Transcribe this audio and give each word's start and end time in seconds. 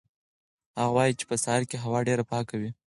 هغه 0.79 0.91
وایي 0.95 1.13
چې 1.19 1.25
په 1.29 1.35
سهار 1.43 1.61
کې 1.69 1.77
هوا 1.83 1.99
ډېره 2.07 2.23
پاکه 2.31 2.55
وي. 2.61 2.71